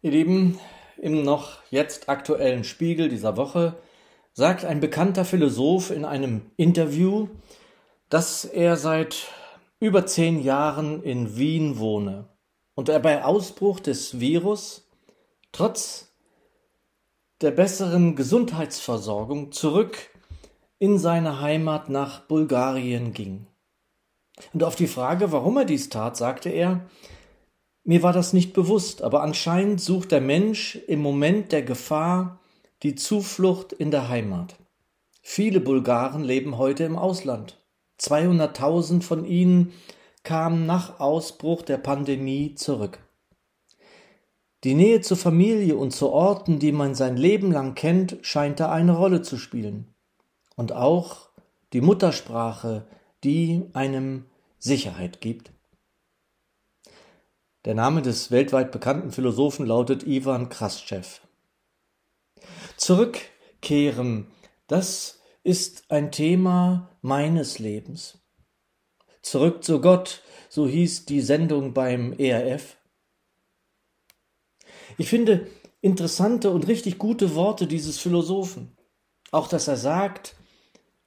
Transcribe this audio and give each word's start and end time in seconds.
Ihr 0.00 0.12
Lieben, 0.12 0.60
im 0.96 1.24
noch 1.24 1.58
jetzt 1.70 2.08
aktuellen 2.08 2.62
Spiegel 2.62 3.08
dieser 3.08 3.36
Woche 3.36 3.76
sagt 4.32 4.64
ein 4.64 4.78
bekannter 4.78 5.24
Philosoph 5.24 5.90
in 5.90 6.04
einem 6.04 6.52
Interview, 6.56 7.26
dass 8.08 8.44
er 8.44 8.76
seit 8.76 9.26
über 9.80 10.06
zehn 10.06 10.40
Jahren 10.40 11.02
in 11.02 11.36
Wien 11.36 11.80
wohne 11.80 12.28
und 12.76 12.88
er 12.88 13.00
bei 13.00 13.24
Ausbruch 13.24 13.80
des 13.80 14.20
Virus 14.20 14.88
trotz 15.50 16.14
der 17.40 17.50
besseren 17.50 18.14
Gesundheitsversorgung 18.14 19.50
zurück 19.50 19.98
in 20.78 21.00
seine 21.00 21.40
Heimat 21.40 21.88
nach 21.88 22.20
Bulgarien 22.20 23.12
ging. 23.12 23.48
Und 24.52 24.62
auf 24.62 24.76
die 24.76 24.86
Frage, 24.86 25.32
warum 25.32 25.56
er 25.56 25.64
dies 25.64 25.88
tat, 25.88 26.16
sagte 26.16 26.50
er, 26.50 26.88
mir 27.88 28.02
war 28.02 28.12
das 28.12 28.34
nicht 28.34 28.52
bewusst, 28.52 29.00
aber 29.00 29.22
anscheinend 29.22 29.80
sucht 29.80 30.12
der 30.12 30.20
Mensch 30.20 30.76
im 30.88 31.00
Moment 31.00 31.52
der 31.52 31.62
Gefahr 31.62 32.38
die 32.82 32.96
Zuflucht 32.96 33.72
in 33.72 33.90
der 33.90 34.10
Heimat. 34.10 34.56
Viele 35.22 35.58
Bulgaren 35.58 36.22
leben 36.22 36.58
heute 36.58 36.84
im 36.84 36.96
Ausland. 36.96 37.56
200.000 37.98 39.00
von 39.00 39.24
ihnen 39.24 39.72
kamen 40.22 40.66
nach 40.66 41.00
Ausbruch 41.00 41.62
der 41.62 41.78
Pandemie 41.78 42.54
zurück. 42.56 42.98
Die 44.64 44.74
Nähe 44.74 45.00
zur 45.00 45.16
Familie 45.16 45.78
und 45.78 45.92
zu 45.92 46.10
Orten, 46.10 46.58
die 46.58 46.72
man 46.72 46.94
sein 46.94 47.16
Leben 47.16 47.50
lang 47.52 47.74
kennt, 47.74 48.18
scheint 48.20 48.60
da 48.60 48.70
eine 48.70 48.98
Rolle 48.98 49.22
zu 49.22 49.38
spielen. 49.38 49.94
Und 50.56 50.72
auch 50.72 51.30
die 51.72 51.80
Muttersprache, 51.80 52.86
die 53.24 53.64
einem 53.72 54.26
Sicherheit 54.58 55.22
gibt. 55.22 55.52
Der 57.68 57.74
Name 57.74 58.00
des 58.00 58.30
weltweit 58.30 58.72
bekannten 58.72 59.10
Philosophen 59.10 59.66
lautet 59.66 60.06
Ivan 60.06 60.48
Kraschew. 60.48 61.02
Zurückkehren, 62.78 64.26
das 64.68 65.20
ist 65.42 65.84
ein 65.90 66.10
Thema 66.10 66.88
meines 67.02 67.58
Lebens. 67.58 68.20
Zurück 69.20 69.64
zu 69.64 69.82
Gott, 69.82 70.22
so 70.48 70.66
hieß 70.66 71.04
die 71.04 71.20
Sendung 71.20 71.74
beim 71.74 72.14
ERF. 72.14 72.78
Ich 74.96 75.10
finde 75.10 75.46
interessante 75.82 76.50
und 76.50 76.68
richtig 76.68 76.96
gute 76.96 77.34
Worte 77.34 77.66
dieses 77.66 77.98
Philosophen. 77.98 78.78
Auch 79.30 79.46
dass 79.46 79.68
er 79.68 79.76
sagt, 79.76 80.36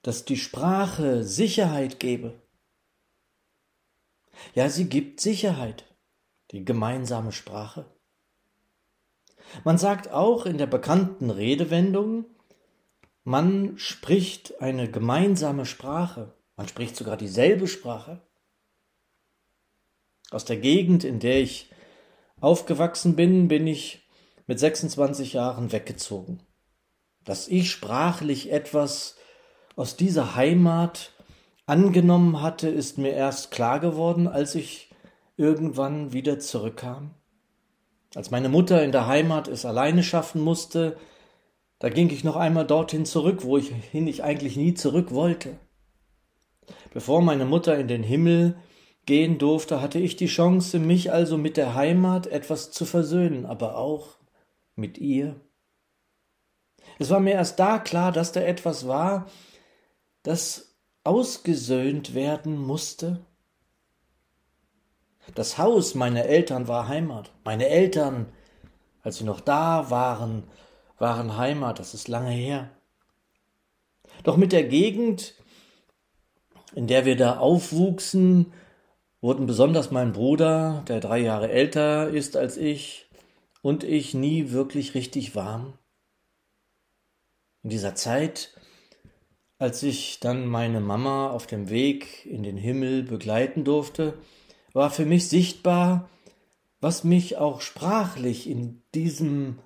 dass 0.03 0.25
die 0.25 0.37
Sprache 0.37 1.23
Sicherheit 1.23 1.99
gebe. 1.99 2.39
Ja, 4.53 4.69
sie 4.69 4.87
gibt 4.87 5.21
Sicherheit, 5.21 5.90
die 6.51 6.65
gemeinsame 6.65 7.31
Sprache. 7.31 7.85
Man 9.63 9.77
sagt 9.77 10.11
auch 10.11 10.45
in 10.45 10.57
der 10.57 10.67
bekannten 10.67 11.29
Redewendung, 11.29 12.25
man 13.23 13.77
spricht 13.77 14.61
eine 14.61 14.89
gemeinsame 14.89 15.65
Sprache, 15.65 16.33
man 16.55 16.67
spricht 16.67 16.95
sogar 16.95 17.17
dieselbe 17.17 17.67
Sprache. 17.67 18.21
Aus 20.31 20.45
der 20.45 20.57
Gegend, 20.57 21.03
in 21.03 21.19
der 21.19 21.41
ich 21.41 21.69
aufgewachsen 22.39 23.15
bin, 23.15 23.47
bin 23.47 23.67
ich 23.67 24.07
mit 24.47 24.59
26 24.59 25.33
Jahren 25.33 25.71
weggezogen. 25.71 26.41
Dass 27.23 27.47
ich 27.47 27.69
sprachlich 27.69 28.51
etwas 28.51 29.17
aus 29.75 29.95
dieser 29.95 30.35
Heimat 30.35 31.11
angenommen 31.65 32.41
hatte, 32.41 32.69
ist 32.69 32.97
mir 32.97 33.13
erst 33.13 33.51
klar 33.51 33.79
geworden, 33.79 34.27
als 34.27 34.55
ich 34.55 34.90
irgendwann 35.37 36.13
wieder 36.13 36.39
zurückkam. 36.39 37.15
Als 38.15 38.31
meine 38.31 38.49
Mutter 38.49 38.83
in 38.83 38.91
der 38.91 39.07
Heimat 39.07 39.47
es 39.47 39.65
alleine 39.65 40.03
schaffen 40.03 40.41
musste, 40.41 40.97
da 41.79 41.89
ging 41.89 42.09
ich 42.09 42.23
noch 42.23 42.35
einmal 42.35 42.67
dorthin 42.67 43.05
zurück, 43.05 43.43
wo 43.43 43.57
ich 43.57 43.69
hin 43.69 44.07
ich 44.07 44.23
eigentlich 44.23 44.57
nie 44.57 44.73
zurück 44.73 45.11
wollte. 45.11 45.57
Bevor 46.93 47.21
meine 47.21 47.45
Mutter 47.45 47.77
in 47.77 47.87
den 47.87 48.03
Himmel 48.03 48.57
gehen 49.05 49.37
durfte, 49.37 49.81
hatte 49.81 49.99
ich 49.99 50.15
die 50.15 50.27
Chance, 50.27 50.77
mich 50.77 51.11
also 51.11 51.37
mit 51.37 51.57
der 51.57 51.73
Heimat 51.73 52.27
etwas 52.27 52.71
zu 52.71 52.85
versöhnen, 52.85 53.45
aber 53.45 53.77
auch 53.77 54.17
mit 54.75 54.97
ihr. 54.97 55.39
Es 56.99 57.09
war 57.09 57.19
mir 57.19 57.33
erst 57.33 57.59
da 57.59 57.79
klar, 57.79 58.11
dass 58.11 58.31
da 58.31 58.41
etwas 58.41 58.87
war, 58.87 59.27
das 60.23 60.77
ausgesöhnt 61.03 62.13
werden 62.13 62.57
musste? 62.57 63.25
Das 65.35 65.57
Haus 65.57 65.95
meiner 65.95 66.25
Eltern 66.25 66.67
war 66.67 66.87
Heimat. 66.87 67.31
Meine 67.43 67.67
Eltern, 67.67 68.27
als 69.03 69.17
sie 69.17 69.23
noch 69.23 69.39
da 69.39 69.89
waren, 69.89 70.43
waren 70.97 71.37
Heimat. 71.37 71.79
Das 71.79 71.93
ist 71.93 72.07
lange 72.07 72.31
her. 72.31 72.69
Doch 74.23 74.37
mit 74.37 74.51
der 74.51 74.63
Gegend, 74.63 75.35
in 76.75 76.87
der 76.87 77.05
wir 77.05 77.15
da 77.15 77.37
aufwuchsen, 77.37 78.53
wurden 79.21 79.45
besonders 79.45 79.91
mein 79.91 80.11
Bruder, 80.11 80.83
der 80.87 80.99
drei 80.99 81.19
Jahre 81.19 81.49
älter 81.49 82.09
ist 82.09 82.35
als 82.35 82.57
ich, 82.57 83.07
und 83.61 83.83
ich 83.83 84.13
nie 84.13 84.51
wirklich 84.51 84.95
richtig 84.95 85.35
warm. 85.35 85.73
In 87.63 87.69
dieser 87.69 87.93
Zeit 87.93 88.55
als 89.61 89.83
ich 89.83 90.19
dann 90.19 90.47
meine 90.47 90.81
Mama 90.81 91.29
auf 91.29 91.45
dem 91.45 91.69
Weg 91.69 92.25
in 92.25 92.41
den 92.41 92.57
Himmel 92.57 93.03
begleiten 93.03 93.63
durfte, 93.63 94.15
war 94.73 94.89
für 94.89 95.05
mich 95.05 95.27
sichtbar, 95.27 96.09
was 96.79 97.03
mich 97.03 97.37
auch 97.37 97.61
sprachlich 97.61 98.49
in 98.49 98.81
diesem 98.95 99.59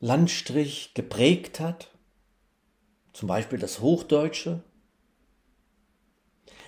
Landstrich 0.00 0.92
geprägt 0.94 1.60
hat, 1.60 1.90
zum 3.12 3.28
Beispiel 3.28 3.58
das 3.58 3.80
Hochdeutsche. 3.80 4.62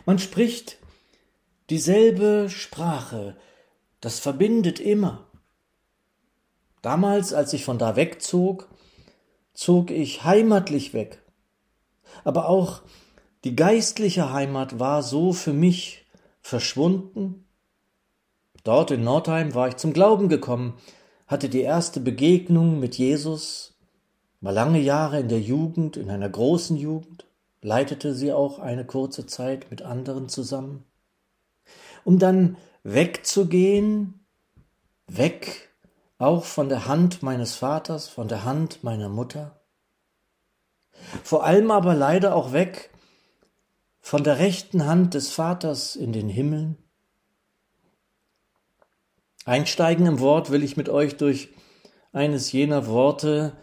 Man 0.06 0.18
spricht 0.18 0.78
dieselbe 1.70 2.48
Sprache, 2.50 3.36
das 4.00 4.18
verbindet 4.18 4.80
immer. 4.80 5.28
Damals, 6.82 7.32
als 7.32 7.52
ich 7.52 7.64
von 7.64 7.78
da 7.78 7.96
wegzog, 7.96 8.68
zog 9.54 9.90
ich 9.90 10.24
heimatlich 10.24 10.92
weg 10.92 11.22
aber 12.24 12.48
auch 12.48 12.82
die 13.44 13.56
geistliche 13.56 14.32
Heimat 14.32 14.78
war 14.78 15.02
so 15.02 15.32
für 15.32 15.52
mich 15.52 16.06
verschwunden. 16.40 17.44
Dort 18.64 18.92
in 18.92 19.02
Nordheim 19.02 19.54
war 19.54 19.68
ich 19.68 19.76
zum 19.76 19.92
Glauben 19.92 20.28
gekommen, 20.28 20.74
hatte 21.26 21.48
die 21.48 21.62
erste 21.62 21.98
Begegnung 21.98 22.78
mit 22.78 22.96
Jesus, 22.96 23.74
war 24.40 24.52
lange 24.52 24.80
Jahre 24.80 25.20
in 25.20 25.28
der 25.28 25.40
Jugend, 25.40 25.96
in 25.96 26.10
einer 26.10 26.28
großen 26.28 26.76
Jugend, 26.76 27.26
leitete 27.60 28.14
sie 28.14 28.32
auch 28.32 28.58
eine 28.58 28.84
kurze 28.84 29.26
Zeit 29.26 29.70
mit 29.70 29.82
anderen 29.82 30.28
zusammen, 30.28 30.84
um 32.04 32.18
dann 32.18 32.56
wegzugehen, 32.84 34.26
weg 35.06 35.70
auch 36.18 36.44
von 36.44 36.68
der 36.68 36.86
Hand 36.86 37.22
meines 37.22 37.54
Vaters, 37.54 38.08
von 38.08 38.28
der 38.28 38.44
Hand 38.44 38.84
meiner 38.84 39.08
Mutter, 39.08 39.60
vor 41.24 41.44
allem 41.44 41.70
aber 41.70 41.94
leider 41.94 42.34
auch 42.36 42.52
weg 42.52 42.90
von 44.00 44.24
der 44.24 44.38
rechten 44.38 44.86
Hand 44.86 45.14
des 45.14 45.30
Vaters 45.30 45.96
in 45.96 46.12
den 46.12 46.28
Himmeln. 46.28 46.81
Einsteigen 49.44 50.06
im 50.06 50.20
Wort 50.20 50.50
will 50.50 50.62
ich 50.62 50.76
mit 50.76 50.88
euch 50.88 51.16
durch 51.16 51.48
eines 52.12 52.52
jener 52.52 52.86
Worte 52.86 53.56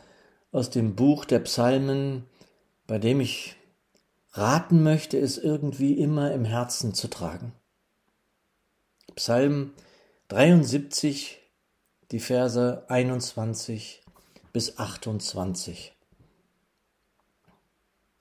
aus 0.51 0.69
dem 0.69 0.95
Buch 0.95 1.25
der 1.25 1.39
Psalmen, 1.39 2.25
bei 2.87 2.97
dem 2.97 3.21
ich 3.21 3.55
raten 4.31 4.83
möchte, 4.83 5.17
es 5.17 5.37
irgendwie 5.37 5.93
immer 5.93 6.33
im 6.33 6.45
Herzen 6.45 6.93
zu 6.93 7.07
tragen. 7.07 7.53
Psalm 9.15 9.73
73, 10.27 11.39
die 12.11 12.19
Verse 12.19 12.83
21 12.89 14.03
bis 14.51 14.77
28. 14.77 15.95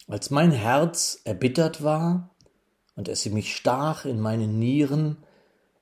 Als 0.06 0.30
mein 0.30 0.52
Herz 0.52 1.20
erbittert 1.24 1.82
war 1.82 2.30
und 2.96 3.08
es 3.08 3.26
mich 3.26 3.54
stach 3.54 4.04
in 4.04 4.20
meinen 4.20 4.58
Nieren, 4.58 5.18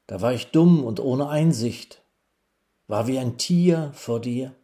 da 0.06 0.20
war 0.20 0.32
ich 0.32 0.48
dumm 0.48 0.84
und 0.84 1.00
ohne 1.00 1.28
Einsicht, 1.28 2.02
war 2.86 3.06
wie 3.06 3.18
ein 3.18 3.38
Tier 3.38 3.90
vor 3.94 4.20
dir. 4.20 4.54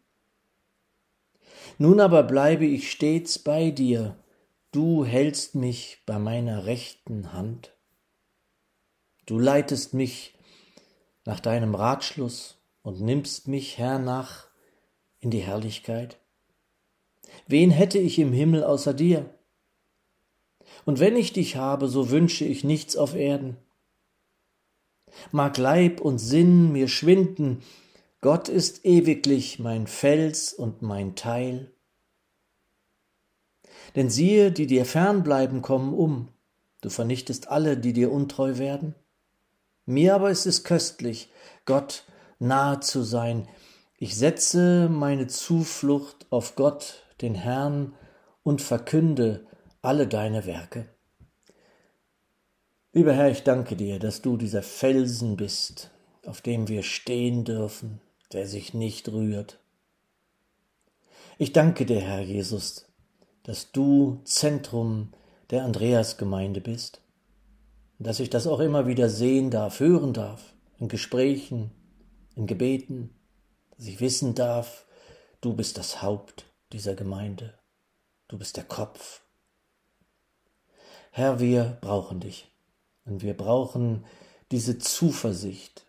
Nun 1.78 2.00
aber 2.00 2.22
bleibe 2.22 2.64
ich 2.64 2.90
stets 2.90 3.38
bei 3.38 3.70
dir, 3.70 4.16
du 4.70 5.04
hältst 5.04 5.54
mich 5.54 6.02
bei 6.06 6.18
meiner 6.18 6.66
rechten 6.66 7.32
Hand. 7.32 7.72
Du 9.26 9.38
leitest 9.38 9.94
mich 9.94 10.34
nach 11.24 11.40
deinem 11.40 11.74
Ratschluss 11.74 12.58
und 12.82 13.00
nimmst 13.00 13.48
mich 13.48 13.78
hernach 13.78 14.48
in 15.18 15.30
die 15.30 15.40
Herrlichkeit. 15.40 16.18
Wen 17.46 17.70
hätte 17.70 17.98
ich 17.98 18.18
im 18.18 18.32
Himmel 18.32 18.64
außer 18.64 18.94
dir? 18.94 19.30
und 20.84 21.00
wenn 21.00 21.16
ich 21.16 21.32
dich 21.32 21.56
habe, 21.56 21.88
so 21.88 22.10
wünsche 22.10 22.44
ich 22.44 22.64
nichts 22.64 22.96
auf 22.96 23.14
Erden. 23.14 23.56
Mag 25.30 25.58
Leib 25.58 26.00
und 26.00 26.18
Sinn 26.18 26.72
mir 26.72 26.88
schwinden, 26.88 27.62
Gott 28.20 28.48
ist 28.48 28.84
ewiglich 28.84 29.58
mein 29.58 29.86
Fels 29.86 30.52
und 30.52 30.80
mein 30.80 31.16
Teil. 31.16 31.72
Denn 33.96 34.10
siehe, 34.10 34.52
die 34.52 34.66
dir 34.66 34.84
fernbleiben, 34.84 35.60
kommen 35.60 35.92
um. 35.92 36.28
Du 36.80 36.88
vernichtest 36.88 37.48
alle, 37.48 37.76
die 37.76 37.92
dir 37.92 38.12
untreu 38.12 38.58
werden. 38.58 38.94
Mir 39.86 40.14
aber 40.14 40.30
ist 40.30 40.46
es 40.46 40.62
köstlich, 40.62 41.30
Gott 41.64 42.04
nahe 42.38 42.80
zu 42.80 43.02
sein. 43.02 43.48
Ich 43.98 44.16
setze 44.16 44.88
meine 44.88 45.26
Zuflucht 45.26 46.26
auf 46.30 46.54
Gott, 46.54 47.04
den 47.20 47.34
Herrn, 47.34 47.94
und 48.42 48.62
verkünde 48.62 49.46
alle 49.80 50.06
deine 50.06 50.46
Werke. 50.46 50.91
Lieber 52.94 53.14
Herr, 53.14 53.30
ich 53.30 53.42
danke 53.42 53.74
dir, 53.74 53.98
dass 53.98 54.20
du 54.20 54.36
dieser 54.36 54.62
Felsen 54.62 55.38
bist, 55.38 55.90
auf 56.26 56.42
dem 56.42 56.68
wir 56.68 56.82
stehen 56.82 57.42
dürfen, 57.42 58.02
der 58.34 58.46
sich 58.46 58.74
nicht 58.74 59.08
rührt. 59.08 59.58
Ich 61.38 61.54
danke 61.54 61.86
dir, 61.86 62.02
Herr 62.02 62.20
Jesus, 62.20 62.84
dass 63.44 63.72
du 63.72 64.20
Zentrum 64.24 65.14
der 65.48 65.64
Andreasgemeinde 65.64 66.60
bist, 66.60 67.00
und 67.98 68.06
dass 68.06 68.20
ich 68.20 68.28
das 68.28 68.46
auch 68.46 68.60
immer 68.60 68.86
wieder 68.86 69.08
sehen 69.08 69.50
darf, 69.50 69.80
hören 69.80 70.12
darf, 70.12 70.52
in 70.78 70.88
Gesprächen, 70.88 71.70
in 72.34 72.46
Gebeten, 72.46 73.16
dass 73.78 73.86
ich 73.86 74.00
wissen 74.00 74.34
darf, 74.34 74.84
du 75.40 75.54
bist 75.54 75.78
das 75.78 76.02
Haupt 76.02 76.44
dieser 76.74 76.94
Gemeinde, 76.94 77.54
du 78.28 78.36
bist 78.36 78.58
der 78.58 78.64
Kopf. 78.64 79.22
Herr, 81.10 81.40
wir 81.40 81.78
brauchen 81.80 82.20
dich 82.20 82.51
und 83.04 83.22
wir 83.22 83.34
brauchen 83.34 84.04
diese 84.50 84.78
Zuversicht 84.78 85.84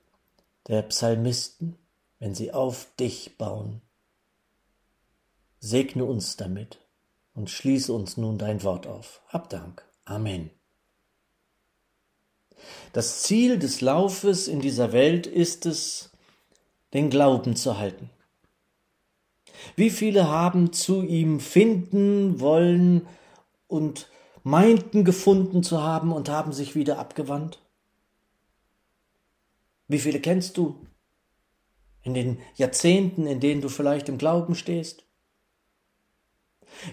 der 0.67 0.81
Psalmisten, 0.83 1.77
wenn 2.19 2.33
sie 2.33 2.51
auf 2.51 2.87
dich 2.99 3.37
bauen. 3.37 3.81
Segne 5.59 6.05
uns 6.05 6.37
damit 6.37 6.79
und 7.33 7.49
schließe 7.49 7.91
uns 7.91 8.17
nun 8.17 8.37
dein 8.37 8.63
Wort 8.63 8.87
auf. 8.87 9.21
Hab 9.27 9.49
Dank. 9.49 9.85
Amen. 10.05 10.49
Das 12.93 13.23
Ziel 13.23 13.59
des 13.59 13.81
Laufes 13.81 14.47
in 14.47 14.61
dieser 14.61 14.93
Welt 14.93 15.27
ist 15.27 15.65
es, 15.65 16.11
den 16.93 17.09
Glauben 17.09 17.55
zu 17.55 17.77
halten. 17.77 18.09
Wie 19.75 19.89
viele 19.89 20.27
haben 20.27 20.73
zu 20.73 21.01
ihm 21.01 21.39
finden 21.39 22.39
wollen 22.39 23.07
und 23.67 24.07
meinten 24.43 25.03
gefunden 25.03 25.63
zu 25.63 25.81
haben 25.81 26.11
und 26.11 26.29
haben 26.29 26.53
sich 26.53 26.75
wieder 26.75 26.99
abgewandt? 26.99 27.59
Wie 29.87 29.99
viele 29.99 30.19
kennst 30.19 30.57
du? 30.57 30.85
in 32.03 32.13
den 32.13 32.37
Jahrzehnten, 32.55 33.25
in 33.25 33.39
denen 33.39 33.61
du 33.61 33.69
vielleicht 33.69 34.09
im 34.09 34.17
Glauben 34.17 34.55
stehst. 34.55 35.05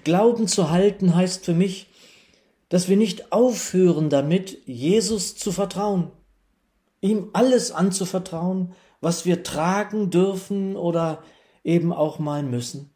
Glauben 0.05 0.47
zu 0.47 0.71
halten 0.71 1.15
heißt 1.15 1.45
für 1.45 1.55
mich, 1.55 1.89
dass 2.69 2.89
wir 2.89 2.97
nicht 2.97 3.33
aufhören 3.33 4.09
damit, 4.09 4.63
Jesus 4.67 5.35
zu 5.37 5.51
vertrauen, 5.51 6.13
ihm 7.01 7.31
alles 7.33 7.73
anzuvertrauen, 7.73 8.73
was 9.01 9.27
wir 9.27 9.43
tragen 9.43 10.11
dürfen 10.11 10.77
oder 10.77 11.23
eben 11.65 11.93
auch 11.93 12.19
mal 12.19 12.43
müssen. 12.43 12.91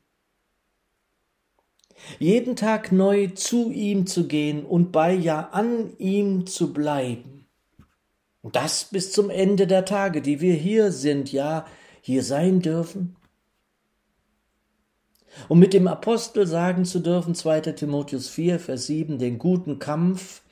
Jeden 2.18 2.56
Tag 2.56 2.92
neu 2.92 3.28
zu 3.28 3.70
ihm 3.70 4.06
zu 4.06 4.26
gehen 4.26 4.64
und 4.64 4.92
bei 4.92 5.12
ja 5.12 5.48
an 5.52 5.96
ihm 5.98 6.46
zu 6.46 6.72
bleiben. 6.72 7.46
Und 8.42 8.56
das 8.56 8.84
bis 8.84 9.12
zum 9.12 9.30
Ende 9.30 9.66
der 9.66 9.84
Tage, 9.84 10.20
die 10.20 10.40
wir 10.40 10.54
hier 10.54 10.92
sind, 10.92 11.32
ja, 11.32 11.66
hier 12.00 12.22
sein 12.22 12.60
dürfen? 12.60 13.16
Um 15.48 15.58
mit 15.58 15.72
dem 15.72 15.88
Apostel 15.88 16.46
sagen 16.46 16.84
zu 16.84 17.00
dürfen, 17.00 17.34
2. 17.34 17.60
Timotheus 17.72 18.28
4, 18.28 18.60
Vers 18.60 18.86
7, 18.86 19.18
den 19.18 19.38
guten 19.38 19.78
Kampf 19.78 20.42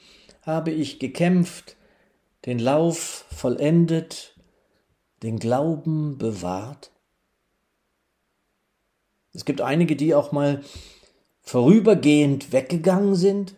habe 0.43 0.71
ich 0.71 0.99
gekämpft, 0.99 1.77
den 2.47 2.59
Lauf 2.59 3.27
vollendet, 3.31 4.35
den 5.23 5.39
Glauben 5.39 6.19
bewahrt. 6.19 6.91
Es 9.35 9.45
gibt 9.45 9.61
einige, 9.61 9.97
die 9.97 10.15
auch 10.15 10.33
mal 10.33 10.63
vorübergehend 11.43 12.53
weggegangen 12.53 13.15
sind, 13.15 13.55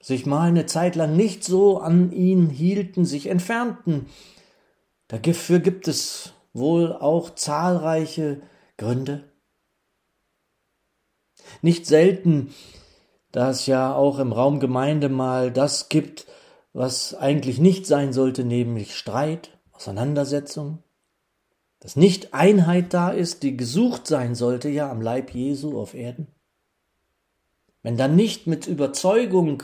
sich 0.00 0.26
mal 0.26 0.48
eine 0.48 0.66
Zeit 0.66 0.96
lang 0.96 1.16
nicht 1.16 1.44
so 1.44 1.78
an 1.78 2.12
ihn 2.12 2.48
hielten, 2.48 3.04
sich 3.04 3.26
entfernten. 3.26 4.06
Dafür 5.08 5.60
gibt 5.60 5.88
es 5.88 6.32
wohl 6.52 6.92
auch 6.92 7.34
zahlreiche 7.34 8.42
Gründe? 8.76 9.24
Nicht 11.62 11.86
selten, 11.86 12.54
da 13.32 13.50
es 13.50 13.66
ja 13.66 13.94
auch 13.94 14.18
im 14.18 14.32
Raum 14.32 14.60
Gemeinde 14.60 15.08
mal 15.08 15.52
das 15.52 15.88
gibt, 15.88 16.26
was 16.72 17.14
eigentlich 17.14 17.58
nicht 17.58 17.86
sein 17.86 18.12
sollte, 18.12 18.44
nämlich 18.44 18.96
Streit, 18.96 19.58
Auseinandersetzung, 19.72 20.82
dass 21.80 21.96
nicht 21.96 22.34
Einheit 22.34 22.94
da 22.94 23.10
ist, 23.10 23.42
die 23.42 23.56
gesucht 23.56 24.06
sein 24.06 24.34
sollte 24.34 24.68
ja 24.68 24.90
am 24.90 25.00
Leib 25.00 25.34
Jesu 25.34 25.80
auf 25.80 25.94
Erden. 25.94 26.28
Wenn 27.82 27.96
dann 27.96 28.16
nicht 28.16 28.46
mit 28.46 28.66
Überzeugung 28.66 29.62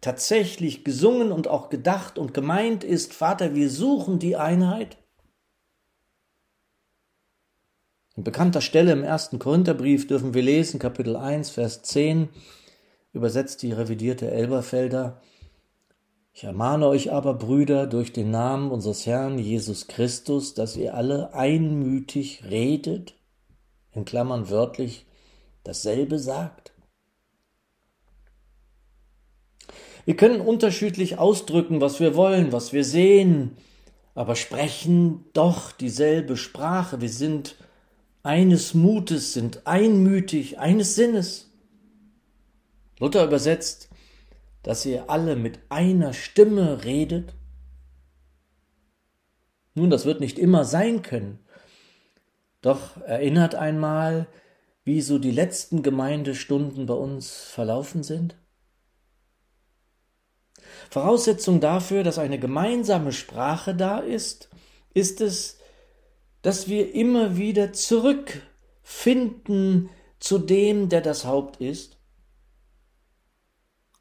tatsächlich 0.00 0.84
gesungen 0.84 1.32
und 1.32 1.48
auch 1.48 1.68
gedacht 1.68 2.18
und 2.18 2.34
gemeint 2.34 2.84
ist, 2.84 3.12
Vater, 3.12 3.54
wir 3.54 3.70
suchen 3.70 4.18
die 4.18 4.36
Einheit, 4.36 4.98
An 8.16 8.24
bekannter 8.24 8.62
Stelle 8.62 8.92
im 8.92 9.04
ersten 9.04 9.38
Korintherbrief 9.38 10.06
dürfen 10.06 10.32
wir 10.32 10.42
lesen, 10.42 10.80
Kapitel 10.80 11.16
1, 11.16 11.50
Vers 11.50 11.82
10, 11.82 12.30
übersetzt 13.12 13.62
die 13.62 13.72
revidierte 13.72 14.30
Elberfelder. 14.30 15.20
Ich 16.32 16.44
ermahne 16.44 16.86
euch 16.86 17.12
aber, 17.12 17.34
Brüder, 17.34 17.86
durch 17.86 18.14
den 18.14 18.30
Namen 18.30 18.70
unseres 18.70 19.04
Herrn 19.04 19.38
Jesus 19.38 19.86
Christus, 19.86 20.54
dass 20.54 20.76
ihr 20.76 20.94
alle 20.94 21.34
einmütig 21.34 22.44
redet, 22.48 23.16
in 23.92 24.06
Klammern 24.06 24.48
wörtlich 24.48 25.04
dasselbe 25.62 26.18
sagt. 26.18 26.72
Wir 30.06 30.16
können 30.16 30.40
unterschiedlich 30.40 31.18
ausdrücken, 31.18 31.80
was 31.80 31.98
wir 31.98 32.14
wollen, 32.14 32.52
was 32.52 32.72
wir 32.72 32.84
sehen, 32.84 33.56
aber 34.14 34.36
sprechen 34.36 35.24
doch 35.32 35.72
dieselbe 35.72 36.36
Sprache. 36.36 37.00
Wir 37.00 37.08
sind 37.08 37.56
eines 38.22 38.72
Mutes 38.72 39.32
sind, 39.32 39.66
einmütig, 39.66 40.60
eines 40.60 40.94
Sinnes. 40.94 41.50
Luther 43.00 43.24
übersetzt, 43.24 43.88
dass 44.62 44.86
ihr 44.86 45.10
alle 45.10 45.34
mit 45.34 45.58
einer 45.70 46.12
Stimme 46.12 46.84
redet. 46.84 47.34
Nun, 49.74 49.90
das 49.90 50.06
wird 50.06 50.20
nicht 50.20 50.38
immer 50.38 50.64
sein 50.64 51.02
können. 51.02 51.40
Doch 52.62 52.96
erinnert 53.02 53.56
einmal, 53.56 54.28
wie 54.84 55.00
so 55.00 55.18
die 55.18 55.32
letzten 55.32 55.82
Gemeindestunden 55.82 56.86
bei 56.86 56.94
uns 56.94 57.42
verlaufen 57.42 58.04
sind? 58.04 58.36
Voraussetzung 60.90 61.60
dafür, 61.60 62.02
dass 62.02 62.18
eine 62.18 62.38
gemeinsame 62.38 63.12
Sprache 63.12 63.74
da 63.74 63.98
ist, 63.98 64.48
ist 64.94 65.20
es, 65.20 65.58
dass 66.42 66.68
wir 66.68 66.94
immer 66.94 67.36
wieder 67.36 67.72
zurückfinden 67.72 69.90
zu 70.20 70.38
dem, 70.38 70.88
der 70.88 71.00
das 71.00 71.24
Haupt 71.24 71.60
ist? 71.60 71.98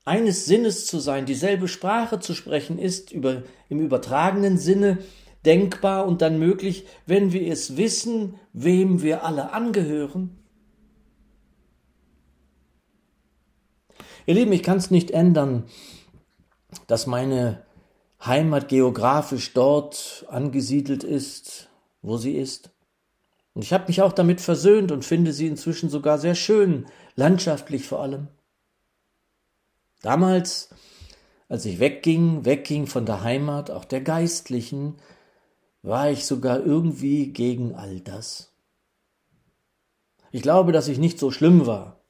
Eines 0.06 0.46
Sinnes 0.46 0.86
zu 0.86 1.00
sein, 1.00 1.26
dieselbe 1.26 1.68
Sprache 1.68 2.20
zu 2.20 2.36
sprechen, 2.36 2.78
ist 2.78 3.12
über, 3.12 3.42
im 3.70 3.80
übertragenen 3.80 4.60
Sinne 4.60 5.00
denkbar 5.46 6.06
und 6.06 6.22
dann 6.22 6.40
möglich, 6.40 6.86
wenn 7.06 7.34
wir 7.34 7.52
es 7.52 7.78
wissen, 7.78 8.36
wem 8.54 9.02
wir 9.02 9.24
alle 9.24 9.54
angehören. 9.54 10.38
Ihr 14.28 14.36
Lieben, 14.36 14.54
ich 14.54 14.64
kann 14.64 14.78
es 14.78 14.90
nicht 14.90 15.12
ändern, 15.12 15.66
dass 16.88 17.08
meine 17.08 17.64
Heimat 18.24 18.70
geografisch 18.70 19.54
dort 19.54 20.26
angesiedelt 20.30 21.04
ist, 21.04 21.70
wo 22.02 22.18
sie 22.18 22.36
ist. 22.36 22.72
Und 23.54 23.64
ich 23.64 23.72
habe 23.74 23.88
mich 23.88 24.02
auch 24.02 24.14
damit 24.14 24.42
versöhnt 24.42 24.92
und 24.92 25.06
finde 25.06 25.32
sie 25.34 25.48
inzwischen 25.48 25.90
sogar 25.90 26.18
sehr 26.18 26.36
schön, 26.36 26.86
landschaftlich 27.16 27.86
vor 27.86 28.02
allem. 28.02 28.28
Damals, 30.02 30.70
als 31.48 31.66
ich 31.66 31.80
wegging, 31.80 32.46
wegging 32.46 32.86
von 32.86 33.06
der 33.06 33.24
Heimat, 33.24 33.72
auch 33.72 33.86
der 33.86 34.02
geistlichen, 34.02 34.96
war 35.82 36.10
ich 36.10 36.26
sogar 36.26 36.66
irgendwie 36.66 37.32
gegen 37.32 37.76
all 37.76 38.02
das. 38.02 38.52
Ich 40.32 40.42
glaube, 40.42 40.72
dass 40.72 40.88
ich 40.88 40.98
nicht 40.98 41.18
so 41.18 41.32
schlimm 41.32 41.66
war, 41.66 42.02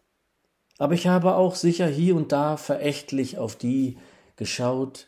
aber 0.80 0.94
ich 0.94 1.08
habe 1.08 1.36
auch 1.36 1.56
sicher 1.56 1.88
hier 1.88 2.16
und 2.16 2.32
da 2.32 2.58
verächtlich 2.58 3.38
auf 3.38 3.56
die 3.56 3.98
geschaut, 4.36 5.08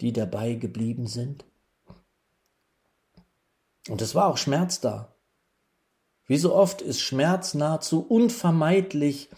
die 0.00 0.12
dabei 0.12 0.54
geblieben 0.54 1.06
sind. 1.06 1.44
Und 3.88 4.02
es 4.02 4.14
war 4.14 4.26
auch 4.26 4.36
Schmerz 4.36 4.80
da. 4.80 5.14
Wie 6.26 6.36
so 6.36 6.54
oft 6.54 6.82
ist 6.82 7.00
Schmerz 7.00 7.54
nahezu 7.54 8.00
unvermeidlich, 8.06 9.30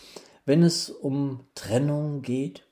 wenn 0.45 0.63
es 0.63 0.91
um 0.91 1.47
Trennung 1.55 2.23
geht. 2.23 2.67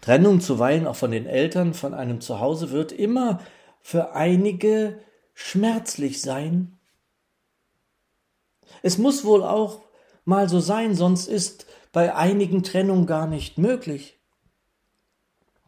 Trennung 0.00 0.40
zuweilen 0.40 0.86
auch 0.86 0.96
von 0.96 1.10
den 1.10 1.26
Eltern, 1.26 1.74
von 1.74 1.94
einem 1.94 2.20
Zuhause 2.20 2.70
wird 2.70 2.92
immer 2.92 3.40
für 3.80 4.12
einige 4.12 5.00
schmerzlich 5.32 6.20
sein. 6.20 6.78
Es 8.82 8.98
muss 8.98 9.24
wohl 9.24 9.42
auch 9.42 9.82
mal 10.24 10.48
so 10.48 10.60
sein, 10.60 10.94
sonst 10.94 11.26
ist 11.26 11.66
bei 11.92 12.14
einigen 12.14 12.62
Trennung 12.62 13.06
gar 13.06 13.26
nicht 13.26 13.58
möglich. 13.58 14.18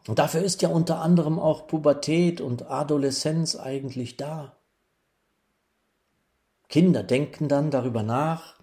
Und 0.07 0.19
dafür 0.19 0.41
ist 0.41 0.61
ja 0.61 0.69
unter 0.69 0.99
anderem 0.99 1.39
auch 1.39 1.67
Pubertät 1.67 2.41
und 2.41 2.69
Adoleszenz 2.69 3.55
eigentlich 3.55 4.17
da. 4.17 4.55
Kinder 6.69 7.03
denken 7.03 7.47
dann 7.47 7.69
darüber 7.69 8.01
nach, 8.01 8.55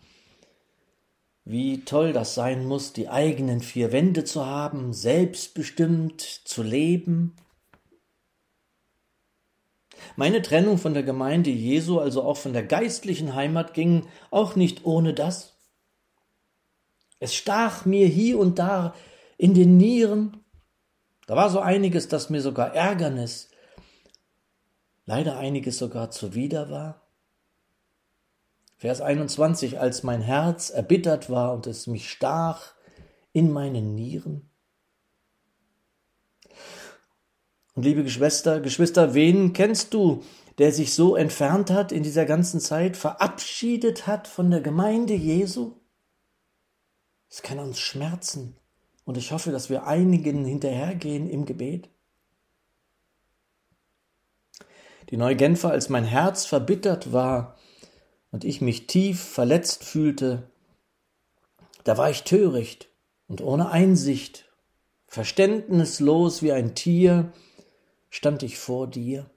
wie 1.44 1.84
toll 1.84 2.12
das 2.12 2.34
sein 2.34 2.66
muss, 2.66 2.92
die 2.92 3.08
eigenen 3.08 3.60
vier 3.60 3.92
Wände 3.92 4.24
zu 4.24 4.44
haben, 4.44 4.92
selbstbestimmt 4.92 6.20
zu 6.20 6.62
leben. 6.62 7.36
Meine 10.16 10.42
Trennung 10.42 10.78
von 10.78 10.94
der 10.94 11.02
Gemeinde 11.02 11.50
Jesu, 11.50 12.00
also 12.00 12.22
auch 12.22 12.36
von 12.36 12.52
der 12.52 12.64
geistlichen 12.64 13.34
Heimat, 13.34 13.74
ging 13.74 14.06
auch 14.30 14.56
nicht 14.56 14.84
ohne 14.84 15.14
das. 15.14 15.57
Es 17.20 17.34
stach 17.34 17.84
mir 17.84 18.06
hier 18.06 18.38
und 18.38 18.58
da 18.58 18.94
in 19.36 19.54
den 19.54 19.76
Nieren. 19.76 20.44
Da 21.26 21.36
war 21.36 21.50
so 21.50 21.60
einiges, 21.60 22.08
das 22.08 22.30
mir 22.30 22.40
sogar 22.40 22.74
Ärgernis, 22.74 23.50
leider 25.04 25.36
einiges 25.36 25.78
sogar 25.78 26.10
zuwider 26.10 26.70
war. 26.70 27.08
Vers 28.76 29.00
21, 29.00 29.80
als 29.80 30.04
mein 30.04 30.22
Herz 30.22 30.70
erbittert 30.70 31.30
war 31.30 31.52
und 31.52 31.66
es 31.66 31.88
mich 31.88 32.08
stach 32.08 32.74
in 33.32 33.50
meinen 33.50 33.94
Nieren. 33.96 34.48
Und 37.74 37.84
liebe 37.84 38.04
Geschwister, 38.04 38.60
Geschwister, 38.60 39.14
wen 39.14 39.52
kennst 39.52 39.94
du, 39.94 40.22
der 40.58 40.72
sich 40.72 40.94
so 40.94 41.16
entfernt 41.16 41.70
hat 41.70 41.92
in 41.92 42.02
dieser 42.02 42.24
ganzen 42.24 42.60
Zeit, 42.60 42.96
verabschiedet 42.96 44.06
hat 44.06 44.28
von 44.28 44.50
der 44.50 44.60
Gemeinde 44.60 45.14
Jesu? 45.14 45.77
Es 47.30 47.42
kann 47.42 47.58
uns 47.58 47.78
schmerzen. 47.78 48.56
Und 49.04 49.16
ich 49.16 49.32
hoffe, 49.32 49.52
dass 49.52 49.70
wir 49.70 49.86
einigen 49.86 50.44
hinterhergehen 50.44 51.28
im 51.28 51.44
Gebet. 51.44 51.88
Die 55.10 55.16
Neugenfer, 55.16 55.70
als 55.70 55.88
mein 55.88 56.04
Herz 56.04 56.44
verbittert 56.44 57.12
war, 57.12 57.56
und 58.30 58.44
ich 58.44 58.60
mich 58.60 58.86
tief 58.86 59.22
verletzt 59.22 59.84
fühlte, 59.84 60.50
da 61.84 61.96
war 61.96 62.10
ich 62.10 62.24
töricht 62.24 62.90
und 63.26 63.40
ohne 63.40 63.70
Einsicht, 63.70 64.44
verständnislos 65.06 66.42
wie 66.42 66.52
ein 66.52 66.74
Tier, 66.74 67.32
stand 68.10 68.42
ich 68.42 68.58
vor 68.58 68.86
dir. 68.86 69.30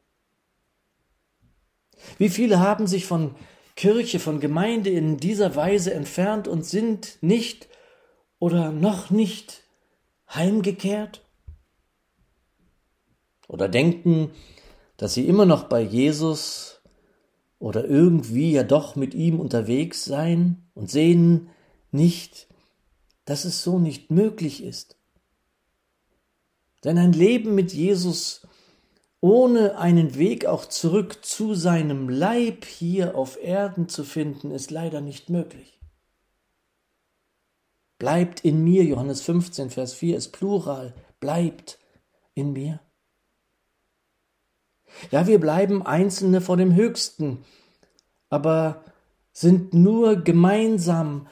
Wie 2.17 2.29
viele 2.29 2.60
haben 2.60 2.88
sich 2.88 3.05
von 3.05 3.36
Kirche, 3.75 4.19
von 4.19 4.39
Gemeinde 4.39 4.89
in 4.89 5.17
dieser 5.17 5.55
Weise 5.55 5.93
entfernt 5.93 6.48
und 6.48 6.65
sind 6.65 7.17
nicht 7.21 7.69
oder 8.41 8.71
noch 8.71 9.12
nicht 9.12 9.62
heimgekehrt? 10.27 11.24
Oder 13.48 13.69
denken, 13.69 14.31
dass 14.98 15.13
sie 15.13 15.27
immer 15.27 15.45
noch 15.45 15.65
bei 15.65 15.81
Jesus 15.81 16.81
oder 17.60 17.86
irgendwie 17.86 18.51
ja 18.51 18.63
doch 18.63 18.95
mit 18.95 19.13
ihm 19.13 19.39
unterwegs 19.39 20.03
sein 20.05 20.67
und 20.74 20.89
sehen 20.89 21.50
nicht, 21.91 22.48
dass 23.25 23.45
es 23.45 23.62
so 23.63 23.77
nicht 23.77 24.10
möglich 24.10 24.63
ist. 24.63 24.98
Denn 26.83 26.98
ein 26.98 27.13
Leben 27.13 27.53
mit 27.53 27.74
Jesus 27.74 28.48
ohne 29.19 29.77
einen 29.77 30.15
Weg 30.15 30.48
auch 30.48 30.65
zurück 30.65 31.24
zu 31.24 31.53
seinem 31.53 32.10
Leib 32.10 32.65
hier 32.65 33.15
auf 33.15 33.38
Erden 33.39 33.88
zu 33.88 34.03
finden, 34.03 34.50
ist 34.50 34.71
leider 34.71 35.00
nicht 35.00 35.29
möglich. 35.29 35.80
Bleibt 38.01 38.39
in 38.39 38.63
mir, 38.63 38.84
Johannes 38.84 39.22
15, 39.22 39.70
Vers 39.70 39.93
4 39.93 40.17
ist 40.17 40.29
Plural, 40.29 40.96
bleibt 41.20 41.77
in 42.34 42.51
mir. 42.51 42.79
Ja, 45.12 45.27
wir 45.27 45.39
bleiben 45.39 45.86
Einzelne 45.86 46.41
vor 46.41 46.58
dem 46.58 46.74
Höchsten, 46.74 47.46
aber 48.27 48.84
sind 49.34 49.75
nur 49.75 50.15
gemeinsam, 50.15 51.27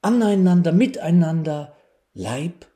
aneinander, 0.00 0.72
miteinander 0.72 1.76
Leib. 2.14 2.68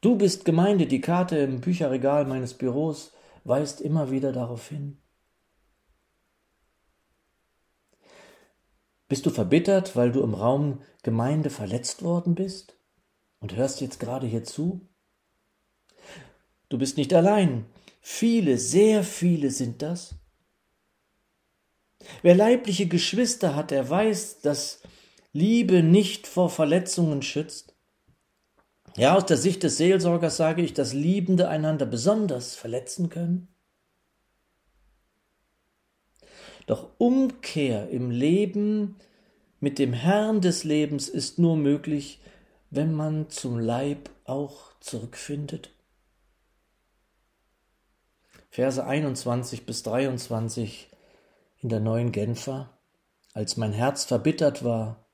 Du 0.00 0.16
bist 0.16 0.44
Gemeinde, 0.44 0.88
die 0.88 1.00
Karte 1.00 1.38
im 1.38 1.60
Bücherregal 1.60 2.24
meines 2.24 2.54
Büros 2.54 3.12
weist 3.44 3.80
immer 3.80 4.10
wieder 4.10 4.32
darauf 4.32 4.68
hin. 4.68 5.01
Bist 9.12 9.26
du 9.26 9.30
verbittert, 9.30 9.94
weil 9.94 10.10
du 10.10 10.22
im 10.22 10.32
Raum 10.32 10.80
Gemeinde 11.02 11.50
verletzt 11.50 12.02
worden 12.02 12.34
bist 12.34 12.78
und 13.40 13.54
hörst 13.54 13.82
jetzt 13.82 14.00
gerade 14.00 14.26
hier 14.26 14.42
zu? 14.42 14.88
Du 16.70 16.78
bist 16.78 16.96
nicht 16.96 17.12
allein. 17.12 17.66
Viele, 18.00 18.56
sehr 18.56 19.04
viele 19.04 19.50
sind 19.50 19.82
das. 19.82 20.14
Wer 22.22 22.34
leibliche 22.34 22.86
Geschwister 22.86 23.54
hat, 23.54 23.70
der 23.70 23.90
weiß, 23.90 24.40
dass 24.40 24.80
Liebe 25.34 25.82
nicht 25.82 26.26
vor 26.26 26.48
Verletzungen 26.48 27.20
schützt. 27.20 27.74
Ja, 28.96 29.14
aus 29.14 29.26
der 29.26 29.36
Sicht 29.36 29.62
des 29.62 29.76
Seelsorgers 29.76 30.38
sage 30.38 30.62
ich, 30.62 30.72
dass 30.72 30.94
Liebende 30.94 31.50
einander 31.50 31.84
besonders 31.84 32.54
verletzen 32.54 33.10
können. 33.10 33.51
Doch 36.66 36.88
Umkehr 36.98 37.88
im 37.90 38.10
Leben 38.10 38.96
mit 39.60 39.78
dem 39.78 39.92
Herrn 39.92 40.40
des 40.40 40.64
Lebens 40.64 41.08
ist 41.08 41.38
nur 41.38 41.56
möglich, 41.56 42.20
wenn 42.70 42.94
man 42.94 43.30
zum 43.30 43.58
Leib 43.58 44.10
auch 44.24 44.72
zurückfindet. 44.80 45.70
Verse 48.50 48.84
21 48.84 49.66
bis 49.66 49.82
23 49.82 50.88
in 51.60 51.68
der 51.68 51.80
neuen 51.80 52.12
Genfer, 52.12 52.76
als 53.32 53.56
mein 53.56 53.72
Herz 53.72 54.04
verbittert 54.04 54.64
war 54.64 55.06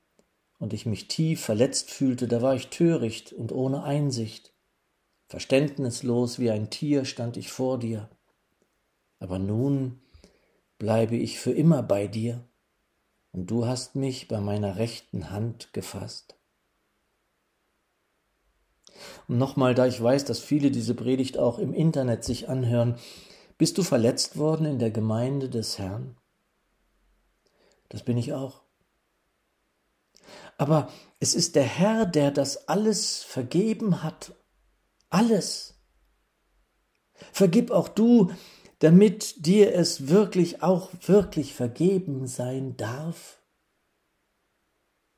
und 0.57 0.73
ich 0.73 0.85
mich 0.85 1.07
tief 1.07 1.41
verletzt 1.41 1.89
fühlte, 1.89 2.27
da 2.27 2.41
war 2.41 2.55
ich 2.55 2.67
töricht 2.67 3.31
und 3.31 3.51
ohne 3.51 3.83
Einsicht. 3.83 4.53
Verständnislos 5.27 6.39
wie 6.39 6.49
ein 6.49 6.69
Tier 6.69 7.05
stand 7.05 7.37
ich 7.37 7.51
vor 7.51 7.79
dir. 7.79 8.09
Aber 9.19 9.37
nun 9.37 10.01
bleibe 10.79 11.15
ich 11.15 11.39
für 11.39 11.51
immer 11.51 11.83
bei 11.83 12.07
dir, 12.07 12.43
und 13.31 13.51
du 13.51 13.67
hast 13.67 13.95
mich 13.95 14.27
bei 14.27 14.39
meiner 14.39 14.77
rechten 14.77 15.29
Hand 15.29 15.71
gefasst. 15.71 16.35
Und 19.27 19.37
nochmal, 19.37 19.75
da 19.75 19.85
ich 19.85 20.01
weiß, 20.01 20.25
dass 20.25 20.39
viele 20.39 20.71
diese 20.71 20.95
Predigt 20.95 21.37
auch 21.37 21.59
im 21.59 21.73
Internet 21.73 22.23
sich 22.23 22.49
anhören, 22.49 22.97
bist 23.57 23.77
du 23.77 23.83
verletzt 23.83 24.37
worden 24.37 24.65
in 24.65 24.79
der 24.79 24.89
Gemeinde 24.89 25.49
des 25.49 25.77
Herrn? 25.77 26.17
Das 27.89 28.03
bin 28.03 28.17
ich 28.17 28.33
auch. 28.33 28.63
Aber 30.57 30.91
es 31.19 31.35
ist 31.35 31.55
der 31.55 31.63
Herr, 31.63 32.05
der 32.05 32.31
das 32.31 32.67
alles 32.67 33.21
vergeben 33.23 34.03
hat. 34.03 34.33
Alles. 35.09 35.79
Vergib 37.31 37.71
auch 37.71 37.89
du, 37.89 38.31
damit 38.79 39.45
dir 39.45 39.73
es 39.75 40.07
wirklich 40.07 40.63
auch 40.63 40.89
wirklich 41.05 41.53
vergeben 41.53 42.27
sein 42.27 42.77
darf. 42.77 43.41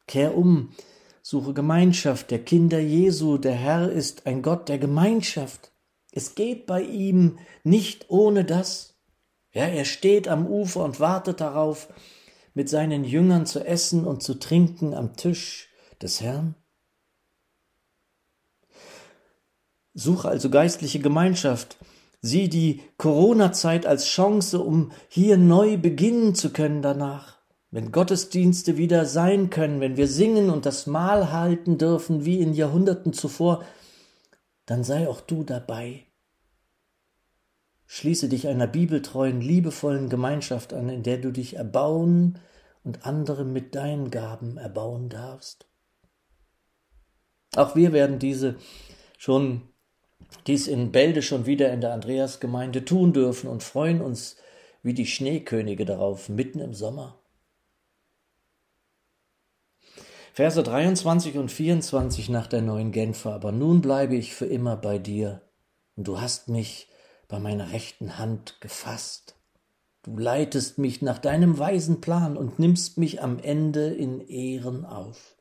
Kehr 0.08 0.36
um, 0.36 0.74
suche 1.22 1.53
Gemeinschaft 1.53 2.32
der 2.32 2.44
Kinder 2.44 2.80
Jesu. 2.80 3.38
Der 3.38 3.53
Herr 3.53 3.91
ist 3.91 4.25
ein 4.25 4.41
Gott 4.41 4.68
der 4.68 4.80
Gemeinschaft. 4.80 5.72
Es 6.12 6.36
geht 6.36 6.65
bei 6.65 6.82
ihm 6.82 7.38
nicht 7.63 8.10
ohne 8.10 8.44
das. 8.44 9.00
Ja, 9.53 9.65
er 9.65 9.86
steht 9.86 10.27
am 10.27 10.48
Ufer 10.48 10.84
und 10.84 11.00
wartet 11.00 11.39
darauf, 11.39 11.88
mit 12.53 12.68
seinen 12.68 13.03
Jüngern 13.03 13.46
zu 13.46 13.65
essen 13.65 14.06
und 14.06 14.24
zu 14.24 14.36
trinken 14.36 14.94
am 14.94 15.15
Tisch 15.15 15.70
des 16.01 16.20
Herrn. 16.20 16.56
Suche 19.94 20.30
also 20.30 20.50
geistliche 20.50 21.00
Gemeinschaft. 21.00 21.77
Sieh 22.22 22.50
die 22.50 22.82
Corona-Zeit 22.98 23.86
als 23.86 24.06
Chance, 24.06 24.60
um 24.60 24.92
hier 25.08 25.38
neu 25.38 25.78
beginnen 25.78 26.36
zu 26.36 26.51
können 26.51 26.82
danach. 26.82 27.40
Wenn 27.72 27.92
Gottesdienste 27.92 28.78
wieder 28.78 29.06
sein 29.06 29.50
können, 29.50 29.80
wenn 29.80 29.98
wir 29.98 30.08
singen 30.08 30.50
und 30.50 30.66
das 30.66 30.86
Mahl 30.86 31.32
halten 31.32 31.78
dürfen 31.78 32.25
wie 32.25 32.40
in 32.40 32.54
Jahrhunderten 32.54 33.13
zuvor, 33.13 33.63
dann 34.66 34.84
sei 34.84 35.08
auch 35.08 35.22
du 35.22 35.44
dabei. 35.44 36.06
Schließe 37.88 38.30
dich 38.30 38.48
einer 38.48 38.68
bibeltreuen, 38.68 39.42
liebevollen 39.42 40.08
Gemeinschaft 40.08 40.74
an, 40.74 40.90
in 40.90 41.04
der 41.04 41.18
du 41.18 41.32
dich 41.32 41.56
erbauen 41.56 42.40
und 42.84 43.06
andere 43.06 43.46
mit 43.46 43.74
deinen 43.74 44.12
Gaben 44.12 44.58
erbauen 44.58 45.10
darfst. 45.10 45.68
Auch 47.56 47.75
wir 47.75 47.94
werden 47.94 48.20
diese 48.20 48.56
schon 49.18 49.71
dies 50.48 50.68
in 50.68 50.92
Bälde 50.92 51.22
schon 51.22 51.46
wieder 51.46 51.72
in 51.72 51.82
der 51.82 51.94
Andreasgemeinde 51.94 52.86
tun 52.86 53.13
dürfen 53.13 53.50
und 53.50 53.63
freuen 53.63 54.01
uns 54.01 54.38
wie 54.84 54.94
die 54.94 55.06
Schneekönige 55.06 55.86
darauf, 55.86 56.30
mitten 56.30 56.60
im 56.60 56.74
Sommer. 56.74 57.20
Verse 60.34 60.63
23 60.63 61.38
und 61.38 61.51
24 61.51 62.30
nach 62.30 62.48
der 62.48 62.62
neuen 62.62 62.92
Genfer, 62.92 63.34
aber 63.34 63.51
nun 63.51 63.82
bleibe 63.82 64.16
ich 64.16 64.34
für 64.34 64.46
immer 64.46 64.78
bei 64.78 64.98
dir, 64.98 65.42
und 65.96 66.08
du 66.08 66.22
hast 66.22 66.48
mich 66.48 66.88
bei 67.28 67.40
meiner 67.40 67.72
rechten 67.72 68.18
Hand 68.18 68.62
gefasst. 68.62 69.36
Du 70.04 70.18
leitest 70.18 70.78
mich 70.78 71.01
nach 71.01 71.20
deinem 71.20 71.60
weisen 71.60 72.01
Plan 72.01 72.38
und 72.38 72.60
nimmst 72.60 72.98
mich 72.98 73.22
am 73.22 73.40
Ende 73.40 73.88
in 73.88 74.20
Ehren 74.22 74.86
auf. 74.86 75.36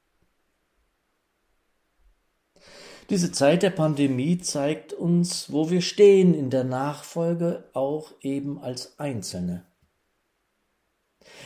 Diese 3.10 3.32
Zeit 3.32 3.64
der 3.64 3.70
Pandemie 3.70 4.38
zeigt 4.38 4.92
uns, 4.92 5.52
wo 5.52 5.68
wir 5.68 5.80
stehen 5.80 6.32
in 6.32 6.48
der 6.48 6.62
Nachfolge, 6.62 7.68
auch 7.72 8.12
eben 8.20 8.62
als 8.62 9.00
Einzelne. 9.00 9.66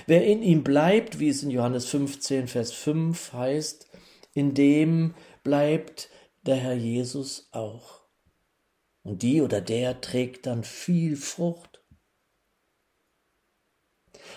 Wer 0.06 0.26
in 0.26 0.42
ihm 0.42 0.62
bleibt, 0.62 1.20
wie 1.20 1.30
es 1.30 1.42
in 1.42 1.50
Johannes 1.50 1.86
15, 1.86 2.48
Vers 2.48 2.72
5 2.72 3.32
heißt, 3.32 3.88
in 4.34 4.52
dem 4.52 5.14
bleibt 5.42 6.10
der 6.42 6.56
Herr 6.56 6.74
Jesus 6.74 7.48
auch. 7.52 8.02
Und 9.02 9.22
die 9.22 9.40
oder 9.40 9.62
der 9.62 10.02
trägt 10.02 10.44
dann 10.44 10.64
viel 10.64 11.16
Frucht. 11.16 11.82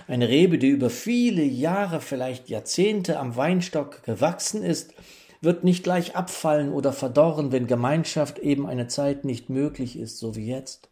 Eine 0.08 0.30
Rebe, 0.30 0.58
die 0.58 0.70
über 0.70 0.90
viele 0.90 1.44
Jahre, 1.44 2.00
vielleicht 2.00 2.48
Jahrzehnte 2.48 3.20
am 3.20 3.36
Weinstock 3.36 4.04
gewachsen 4.04 4.64
ist, 4.64 4.94
wird 5.42 5.64
nicht 5.64 5.84
gleich 5.84 6.16
abfallen 6.16 6.72
oder 6.72 6.94
verdorren, 6.94 7.52
wenn 7.52 7.68
Gemeinschaft 7.68 8.40
eben 8.40 8.68
eine 8.68 8.88
Zeit 8.88 9.26
nicht 9.26 9.50
möglich 9.50 9.98
ist, 9.98 10.20
so 10.20 10.36
wie 10.36 10.48
jetzt. 10.48 10.90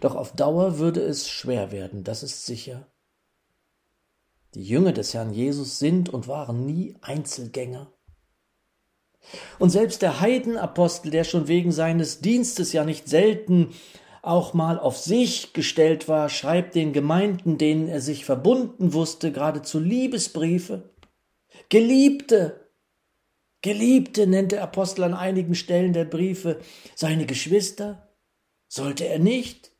Doch 0.00 0.14
auf 0.14 0.32
Dauer 0.32 0.78
würde 0.78 1.00
es 1.00 1.28
schwer 1.28 1.72
werden, 1.72 2.04
das 2.04 2.22
ist 2.22 2.46
sicher. 2.46 2.86
Die 4.54 4.64
Jünger 4.64 4.92
des 4.92 5.14
Herrn 5.14 5.32
Jesus 5.32 5.78
sind 5.78 6.08
und 6.08 6.26
waren 6.26 6.64
nie 6.64 6.96
Einzelgänger. 7.02 7.92
Und 9.58 9.70
selbst 9.70 10.02
der 10.02 10.20
Heidenapostel, 10.20 11.10
der 11.10 11.24
schon 11.24 11.48
wegen 11.48 11.72
seines 11.72 12.20
Dienstes 12.20 12.72
ja 12.72 12.84
nicht 12.84 13.08
selten 13.08 13.74
auch 14.22 14.54
mal 14.54 14.78
auf 14.78 14.98
sich 14.98 15.52
gestellt 15.52 16.08
war, 16.08 16.28
schreibt 16.28 16.74
den 16.74 16.92
Gemeinden, 16.92 17.58
denen 17.58 17.88
er 17.88 18.00
sich 18.00 18.24
verbunden 18.24 18.92
wusste, 18.92 19.32
geradezu 19.32 19.78
Liebesbriefe. 19.78 20.90
Geliebte, 21.68 22.70
Geliebte 23.60 24.26
nennt 24.26 24.52
der 24.52 24.62
Apostel 24.62 25.04
an 25.04 25.14
einigen 25.14 25.54
Stellen 25.54 25.92
der 25.92 26.04
Briefe 26.04 26.60
seine 26.94 27.26
Geschwister. 27.26 28.14
Sollte 28.68 29.06
er 29.06 29.18
nicht? 29.18 29.72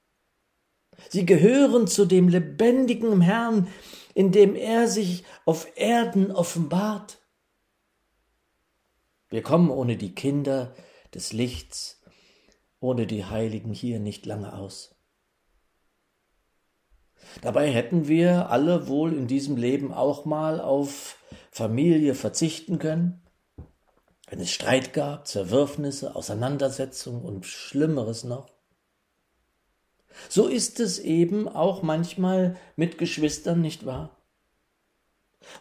Sie 1.09 1.25
gehören 1.25 1.87
zu 1.87 2.05
dem 2.05 2.29
lebendigen 2.29 3.21
Herrn, 3.21 3.69
in 4.15 4.33
dem 4.33 4.57
er 4.57 4.89
sich 4.89 5.25
auf 5.45 5.69
Erden 5.77 6.33
offenbart. 6.33 7.23
Wir 9.29 9.43
kommen 9.43 9.71
ohne 9.71 9.97
die 9.97 10.15
Kinder 10.15 10.75
des 11.15 11.33
Lichts, 11.33 12.03
ohne 12.81 13.07
die 13.07 13.25
Heiligen 13.25 13.73
hier 13.73 14.01
nicht 14.01 14.27
lange 14.27 14.55
aus. 14.55 14.97
Dabei 17.43 17.71
hätten 17.71 18.09
wir 18.09 18.51
alle 18.51 18.89
wohl 18.89 19.13
in 19.13 19.27
diesem 19.27 19.57
Leben 19.57 19.93
auch 19.93 20.25
mal 20.25 20.61
auf 20.61 21.18
Familie 21.51 22.15
verzichten 22.15 22.79
können, 22.79 23.23
wenn 24.29 24.41
es 24.41 24.51
Streit 24.51 24.93
gab, 24.93 25.27
Zerwürfnisse, 25.27 26.15
Auseinandersetzungen 26.15 27.23
und 27.23 27.47
Schlimmeres 27.47 28.25
noch. 28.25 28.49
So 30.29 30.49
ist 30.49 30.81
es 30.81 30.99
eben 30.99 31.49
auch 31.49 31.83
manchmal 31.83 32.57
mit 32.77 32.99
Geschwistern, 32.99 33.61
nicht 33.61 33.87
wahr? 33.87 34.17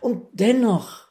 Und 0.01 0.27
dennoch 0.33 1.07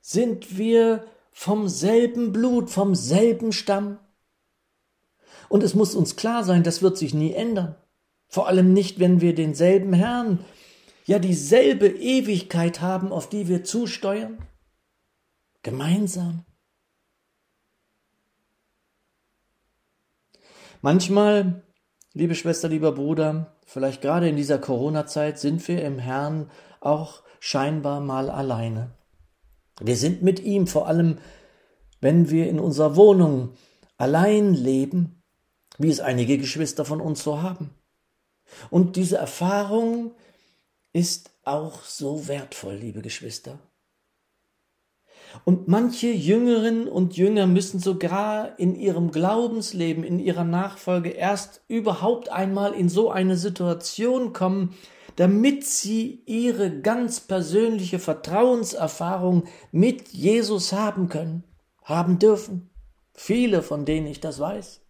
sind 0.00 0.56
wir 0.56 1.04
vom 1.32 1.68
selben 1.68 2.32
Blut, 2.32 2.70
vom 2.70 2.94
selben 2.94 3.52
Stamm. 3.52 3.98
Und 5.48 5.62
es 5.62 5.74
muss 5.74 5.94
uns 5.94 6.16
klar 6.16 6.44
sein, 6.44 6.62
das 6.62 6.82
wird 6.82 6.98
sich 6.98 7.14
nie 7.14 7.32
ändern. 7.32 7.74
Vor 8.28 8.46
allem 8.46 8.72
nicht, 8.72 9.00
wenn 9.00 9.20
wir 9.20 9.34
denselben 9.34 9.92
Herrn, 9.92 10.44
ja 11.10 11.18
dieselbe 11.18 11.88
Ewigkeit 11.88 12.80
haben, 12.80 13.10
auf 13.10 13.28
die 13.28 13.48
wir 13.48 13.64
zusteuern. 13.64 14.38
Gemeinsam. 15.64 16.44
Manchmal, 20.82 21.64
liebe 22.12 22.36
Schwester, 22.36 22.68
lieber 22.68 22.92
Bruder, 22.92 23.56
vielleicht 23.66 24.02
gerade 24.02 24.28
in 24.28 24.36
dieser 24.36 24.58
Corona-Zeit 24.58 25.40
sind 25.40 25.66
wir 25.66 25.84
im 25.84 25.98
Herrn 25.98 26.48
auch 26.78 27.24
scheinbar 27.40 28.00
mal 28.00 28.30
alleine. 28.30 28.92
Wir 29.80 29.96
sind 29.96 30.22
mit 30.22 30.38
ihm, 30.38 30.68
vor 30.68 30.86
allem 30.86 31.18
wenn 32.00 32.30
wir 32.30 32.48
in 32.48 32.60
unserer 32.60 32.94
Wohnung 32.94 33.54
allein 33.96 34.54
leben, 34.54 35.24
wie 35.76 35.90
es 35.90 35.98
einige 35.98 36.38
Geschwister 36.38 36.84
von 36.84 37.00
uns 37.00 37.24
so 37.24 37.42
haben. 37.42 37.74
Und 38.70 38.94
diese 38.94 39.16
Erfahrung 39.16 40.12
ist 40.92 41.30
auch 41.44 41.82
so 41.84 42.28
wertvoll, 42.28 42.74
liebe 42.74 43.02
Geschwister. 43.02 43.58
Und 45.44 45.68
manche 45.68 46.08
Jüngerinnen 46.08 46.88
und 46.88 47.16
Jünger 47.16 47.46
müssen 47.46 47.78
sogar 47.78 48.58
in 48.58 48.74
ihrem 48.74 49.12
Glaubensleben, 49.12 50.02
in 50.02 50.18
ihrer 50.18 50.44
Nachfolge 50.44 51.10
erst 51.10 51.62
überhaupt 51.68 52.30
einmal 52.30 52.72
in 52.74 52.88
so 52.88 53.10
eine 53.10 53.36
Situation 53.36 54.32
kommen, 54.32 54.74
damit 55.16 55.64
sie 55.64 56.22
ihre 56.26 56.80
ganz 56.80 57.20
persönliche 57.20 57.98
Vertrauenserfahrung 57.98 59.44
mit 59.70 60.08
Jesus 60.08 60.72
haben 60.72 61.08
können, 61.08 61.44
haben 61.84 62.18
dürfen. 62.18 62.70
Viele, 63.12 63.62
von 63.62 63.84
denen 63.84 64.06
ich 64.06 64.20
das 64.20 64.40
weiß. 64.40 64.80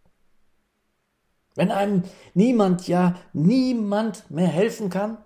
Wenn 1.54 1.70
einem 1.70 2.04
niemand, 2.32 2.86
ja 2.88 3.16
niemand 3.32 4.30
mehr 4.30 4.46
helfen 4.46 4.88
kann, 4.88 5.18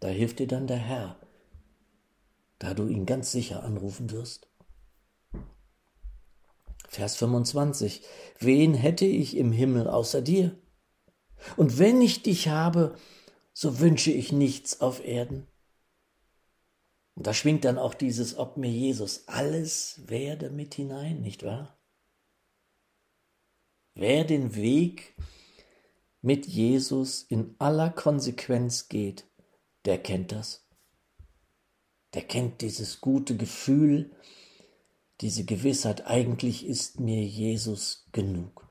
da 0.00 0.08
hilft 0.08 0.38
dir 0.38 0.46
dann 0.46 0.66
der 0.66 0.78
Herr, 0.78 1.20
da 2.58 2.74
du 2.74 2.88
ihn 2.88 3.06
ganz 3.06 3.32
sicher 3.32 3.62
anrufen 3.62 4.10
wirst. 4.10 4.48
Vers 6.88 7.16
25. 7.16 8.02
Wen 8.40 8.74
hätte 8.74 9.06
ich 9.06 9.36
im 9.36 9.52
Himmel 9.52 9.86
außer 9.86 10.22
dir? 10.22 10.58
Und 11.56 11.78
wenn 11.78 12.02
ich 12.02 12.22
dich 12.22 12.48
habe, 12.48 12.96
so 13.52 13.78
wünsche 13.78 14.10
ich 14.10 14.32
nichts 14.32 14.80
auf 14.80 15.04
Erden. 15.04 15.46
Und 17.14 17.26
da 17.26 17.34
schwingt 17.34 17.64
dann 17.64 17.78
auch 17.78 17.94
dieses, 17.94 18.36
ob 18.36 18.56
mir 18.56 18.70
Jesus 18.70 19.28
alles 19.28 20.02
werde 20.06 20.50
mit 20.50 20.74
hinein, 20.74 21.20
nicht 21.20 21.44
wahr? 21.44 21.78
Wer 23.94 24.24
den 24.24 24.54
Weg 24.54 25.14
mit 26.22 26.46
Jesus 26.46 27.22
in 27.22 27.54
aller 27.58 27.90
Konsequenz 27.90 28.88
geht, 28.88 29.29
der 29.84 29.98
kennt 29.98 30.32
das. 30.32 30.66
Der 32.14 32.22
kennt 32.22 32.60
dieses 32.60 33.00
gute 33.00 33.36
Gefühl, 33.36 34.10
diese 35.20 35.44
Gewissheit, 35.44 36.06
eigentlich 36.06 36.66
ist 36.66 36.98
mir 36.98 37.22
Jesus 37.24 38.06
genug. 38.12 38.68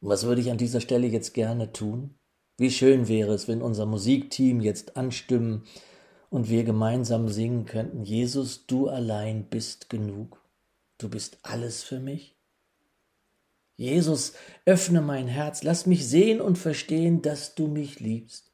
Und 0.00 0.08
was 0.08 0.24
würde 0.24 0.40
ich 0.40 0.50
an 0.50 0.58
dieser 0.58 0.80
Stelle 0.80 1.06
jetzt 1.06 1.34
gerne 1.34 1.72
tun? 1.72 2.14
Wie 2.56 2.70
schön 2.70 3.08
wäre 3.08 3.34
es, 3.34 3.48
wenn 3.48 3.62
unser 3.62 3.84
Musikteam 3.84 4.60
jetzt 4.60 4.96
anstimmen 4.96 5.64
und 6.30 6.48
wir 6.48 6.64
gemeinsam 6.64 7.28
singen 7.28 7.64
könnten, 7.66 8.04
Jesus, 8.04 8.66
du 8.66 8.88
allein 8.88 9.44
bist 9.44 9.90
genug. 9.90 10.42
Du 10.98 11.08
bist 11.08 11.38
alles 11.42 11.82
für 11.82 11.98
mich. 11.98 12.36
Jesus, 13.76 14.34
öffne 14.64 15.00
mein 15.00 15.26
Herz, 15.26 15.62
lass 15.62 15.86
mich 15.86 16.06
sehen 16.06 16.40
und 16.40 16.56
verstehen, 16.56 17.22
dass 17.22 17.54
du 17.54 17.66
mich 17.66 17.98
liebst. 17.98 18.53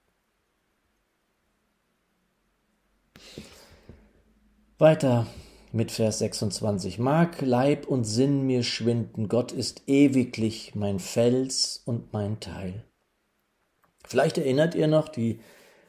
Weiter 4.80 5.26
mit 5.72 5.92
Vers 5.92 6.20
26. 6.20 6.98
Mag 6.98 7.42
Leib 7.42 7.86
und 7.86 8.04
Sinn 8.04 8.46
mir 8.46 8.62
schwinden, 8.62 9.28
Gott 9.28 9.52
ist 9.52 9.82
ewiglich 9.86 10.74
mein 10.74 10.98
Fels 10.98 11.82
und 11.84 12.14
mein 12.14 12.40
Teil. 12.40 12.86
Vielleicht 14.06 14.38
erinnert 14.38 14.74
ihr 14.74 14.88
noch 14.88 15.10
die 15.10 15.40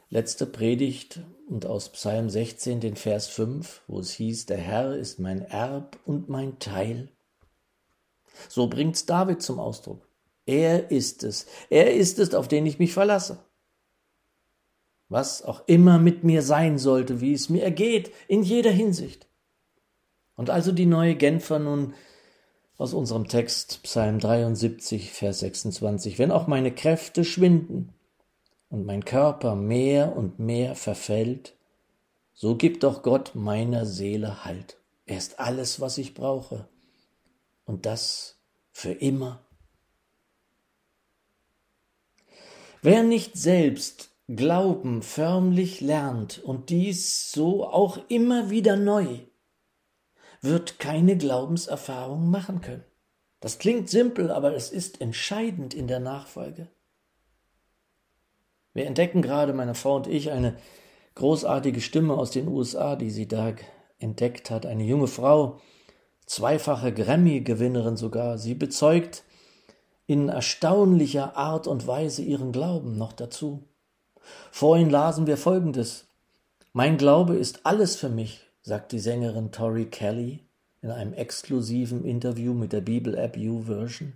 letzte 0.09 0.45
Predigt 0.45 1.21
und 1.47 1.65
aus 1.65 1.87
Psalm 1.93 2.29
16 2.29 2.81
den 2.81 2.97
Vers 2.97 3.27
5, 3.27 3.83
wo 3.87 4.01
es 4.01 4.11
hieß, 4.11 4.47
der 4.47 4.57
Herr 4.57 4.93
ist 4.93 5.19
mein 5.19 5.41
Erb 5.43 5.97
und 6.05 6.27
mein 6.27 6.59
Teil. 6.59 7.07
So 8.49 8.67
bringt's 8.67 9.05
David 9.05 9.41
zum 9.41 9.57
Ausdruck. 9.57 10.05
Er 10.45 10.91
ist 10.91 11.23
es, 11.23 11.45
er 11.69 11.93
ist 11.93 12.19
es, 12.19 12.35
auf 12.35 12.49
den 12.49 12.65
ich 12.65 12.77
mich 12.77 12.91
verlasse. 12.91 13.39
Was 15.11 15.43
auch 15.43 15.63
immer 15.67 15.99
mit 15.99 16.23
mir 16.23 16.41
sein 16.41 16.77
sollte, 16.77 17.19
wie 17.19 17.33
es 17.33 17.49
mir 17.49 17.63
ergeht, 17.63 18.13
in 18.29 18.43
jeder 18.43 18.71
Hinsicht. 18.71 19.27
Und 20.37 20.49
also 20.49 20.71
die 20.71 20.85
neue 20.85 21.15
Genfer 21.15 21.59
nun 21.59 21.93
aus 22.77 22.93
unserem 22.93 23.27
Text 23.27 23.83
Psalm 23.83 24.19
73, 24.19 25.11
Vers 25.11 25.39
26. 25.41 26.17
Wenn 26.17 26.31
auch 26.31 26.47
meine 26.47 26.73
Kräfte 26.73 27.25
schwinden 27.25 27.93
und 28.69 28.85
mein 28.85 29.03
Körper 29.03 29.55
mehr 29.55 30.15
und 30.15 30.39
mehr 30.39 30.75
verfällt, 30.75 31.57
so 32.33 32.55
gibt 32.55 32.83
doch 32.83 33.03
Gott 33.03 33.31
meiner 33.35 33.85
Seele 33.85 34.45
Halt. 34.45 34.77
Er 35.05 35.17
ist 35.17 35.41
alles, 35.41 35.81
was 35.81 35.97
ich 35.97 36.13
brauche. 36.13 36.69
Und 37.65 37.85
das 37.85 38.39
für 38.71 38.93
immer. 38.93 39.43
Wer 42.81 43.03
nicht 43.03 43.35
selbst 43.35 44.10
Glauben 44.35 45.01
förmlich 45.01 45.81
lernt 45.81 46.39
und 46.39 46.69
dies 46.69 47.31
so 47.31 47.65
auch 47.65 47.97
immer 48.07 48.49
wieder 48.49 48.77
neu, 48.77 49.19
wird 50.41 50.79
keine 50.79 51.17
Glaubenserfahrung 51.17 52.29
machen 52.29 52.61
können. 52.61 52.85
Das 53.41 53.57
klingt 53.57 53.89
simpel, 53.89 54.31
aber 54.31 54.55
es 54.55 54.71
ist 54.71 55.01
entscheidend 55.01 55.73
in 55.73 55.87
der 55.87 55.99
Nachfolge. 55.99 56.69
Wir 58.73 58.85
entdecken 58.85 59.21
gerade, 59.21 59.51
meine 59.51 59.75
Frau 59.75 59.97
und 59.97 60.07
ich, 60.07 60.31
eine 60.31 60.55
großartige 61.15 61.81
Stimme 61.81 62.13
aus 62.13 62.31
den 62.31 62.47
USA, 62.47 62.95
die 62.95 63.09
sie 63.09 63.27
da 63.27 63.53
entdeckt 63.97 64.49
hat. 64.49 64.65
Eine 64.65 64.83
junge 64.83 65.07
Frau, 65.07 65.59
zweifache 66.25 66.93
Grammy-Gewinnerin 66.93 67.97
sogar. 67.97 68.37
Sie 68.37 68.53
bezeugt 68.53 69.25
in 70.05 70.29
erstaunlicher 70.29 71.35
Art 71.35 71.67
und 71.67 71.85
Weise 71.85 72.21
ihren 72.21 72.51
Glauben 72.51 72.97
noch 72.97 73.11
dazu. 73.11 73.67
Vorhin 74.51 74.89
lasen 74.89 75.27
wir 75.27 75.37
Folgendes. 75.37 76.05
Mein 76.73 76.97
Glaube 76.97 77.35
ist 77.35 77.65
alles 77.65 77.95
für 77.95 78.09
mich, 78.09 78.45
sagt 78.61 78.91
die 78.91 78.99
Sängerin 78.99 79.51
Tori 79.51 79.85
Kelly 79.85 80.39
in 80.81 80.91
einem 80.91 81.13
exklusiven 81.13 82.05
Interview 82.05 82.53
mit 82.53 82.73
der 82.73 82.81
Bibel-App 82.81 83.37
YouVersion. 83.37 84.13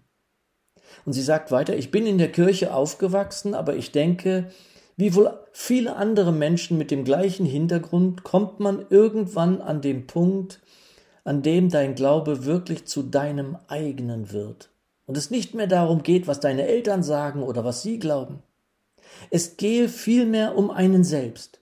Und 1.06 1.14
sie 1.14 1.22
sagt 1.22 1.52
weiter, 1.52 1.76
ich 1.76 1.92
bin 1.92 2.06
in 2.06 2.18
der 2.18 2.32
Kirche 2.32 2.74
aufgewachsen, 2.74 3.54
aber 3.54 3.76
ich 3.76 3.92
denke, 3.92 4.52
wie 4.98 5.14
wohl 5.14 5.32
viele 5.52 5.96
andere 5.96 6.32
Menschen 6.32 6.78
mit 6.78 6.92
dem 6.92 7.04
gleichen 7.04 7.46
Hintergrund 7.46 8.24
kommt 8.24 8.60
man 8.60 8.86
irgendwann 8.90 9.62
an 9.62 9.82
dem 9.82 10.08
Punkt, 10.08 10.62
an 11.24 11.42
dem 11.42 11.70
dein 11.70 11.96
Glaube 11.96 12.46
wirklich 12.46 12.86
zu 12.86 13.04
deinem 13.04 13.58
eigenen 13.68 14.32
wird 14.32 14.70
und 15.06 15.18
es 15.18 15.32
nicht 15.32 15.54
mehr 15.54 15.68
darum 15.68 16.04
geht, 16.04 16.28
was 16.28 16.40
deine 16.40 16.68
Eltern 16.68 17.04
sagen 17.04 17.44
oder 17.44 17.64
was 17.66 17.82
sie 17.82 18.00
glauben. 18.00 18.42
Es 19.30 19.58
gehe 19.58 19.90
vielmehr 19.90 20.58
um 20.58 20.72
einen 20.72 21.04
selbst. 21.04 21.60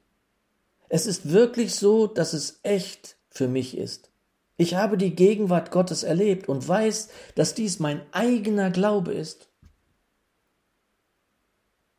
Es 0.89 1.07
ist 1.07 1.31
wirklich 1.31 1.75
so, 1.75 2.07
dass 2.07 2.33
es 2.33 2.59
echt 2.63 3.17
für 3.29 3.47
mich 3.47 3.77
ist. 3.77 4.11
Ich 4.57 4.75
habe 4.75 4.97
die 4.97 5.15
Gegenwart 5.15 5.71
Gottes 5.71 6.03
erlebt 6.03 6.47
und 6.47 6.67
weiß, 6.67 7.09
dass 7.35 7.55
dies 7.55 7.79
mein 7.79 8.01
eigener 8.11 8.69
Glaube 8.69 9.13
ist. 9.13 9.49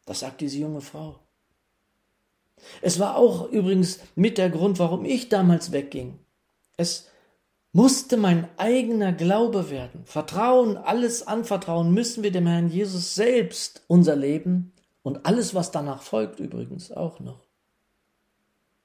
Das 0.07 0.21
sagt 0.21 0.41
diese 0.41 0.59
junge 0.59 0.81
Frau. 0.81 1.19
Es 2.83 3.01
war 3.01 3.17
auch 3.17 3.51
übrigens 3.51 3.99
mit 4.15 4.39
der 4.39 4.51
Grund, 4.51 4.79
warum 4.79 5.05
ich 5.05 5.29
damals 5.29 5.73
wegging. 5.73 6.19
Es 6.77 7.09
musste 7.73 8.17
mein 8.17 8.49
eigener 8.57 9.13
Glaube 9.13 9.71
werden. 9.71 10.05
Vertrauen, 10.05 10.77
alles 10.77 11.27
anvertrauen 11.27 11.93
müssen 11.93 12.23
wir 12.23 12.31
dem 12.31 12.47
Herrn 12.47 12.69
Jesus 12.69 13.15
selbst 13.15 13.83
unser 13.89 14.15
Leben 14.15 14.73
und 15.05 15.27
alles, 15.27 15.55
was 15.55 15.71
danach 15.71 16.03
folgt 16.03 16.41
übrigens 16.41 16.91
auch 16.91 17.21
noch. 17.21 17.47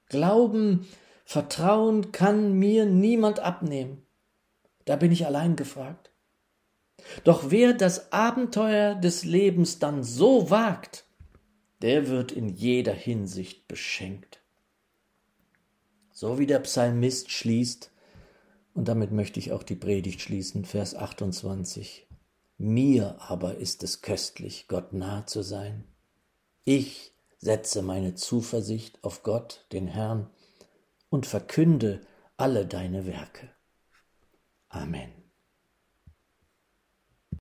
Glauben, 0.07 0.85
Vertrauen 1.23 2.11
kann 2.11 2.53
mir 2.53 2.85
niemand 2.85 3.39
abnehmen. 3.39 4.05
Da 4.85 4.97
bin 4.97 5.11
ich 5.11 5.25
allein 5.25 5.55
gefragt. 5.55 6.11
Doch 7.23 7.51
wer 7.51 7.73
das 7.73 8.11
Abenteuer 8.11 8.95
des 8.95 9.23
Lebens 9.23 9.79
dann 9.79 10.03
so 10.03 10.51
wagt, 10.51 11.05
der 11.81 12.09
wird 12.09 12.33
in 12.33 12.49
jeder 12.49 12.93
Hinsicht 12.93 13.67
beschenkt. 13.69 14.41
So 16.11 16.37
wie 16.37 16.47
der 16.47 16.59
Psalmist 16.59 17.31
schließt, 17.31 17.91
und 18.73 18.89
damit 18.89 19.11
möchte 19.11 19.39
ich 19.39 19.53
auch 19.53 19.63
die 19.63 19.75
Predigt 19.75 20.19
schließen, 20.19 20.65
Vers 20.65 20.95
28. 20.95 22.07
Mir 22.57 23.15
aber 23.21 23.55
ist 23.55 23.83
es 23.83 24.01
köstlich, 24.01 24.67
Gott 24.67 24.91
nahe 24.91 25.25
zu 25.25 25.43
sein. 25.43 25.85
Ich 26.63 27.13
setze 27.37 27.81
meine 27.81 28.15
Zuversicht 28.15 29.03
auf 29.03 29.23
Gott, 29.23 29.65
den 29.71 29.87
Herrn, 29.87 30.29
und 31.09 31.25
verkünde 31.25 32.01
alle 32.37 32.65
deine 32.65 33.05
Werke. 33.05 33.49
Amen. 34.69 35.18